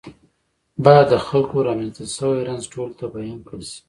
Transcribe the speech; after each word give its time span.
باید 0.83 1.07
د 1.11 1.15
خلکو 1.27 1.57
رامنځته 1.67 2.05
شوی 2.15 2.39
رنځ 2.47 2.63
ټولو 2.73 2.93
ته 2.99 3.05
بیان 3.15 3.39
کړل 3.47 3.63
شي. 3.71 3.79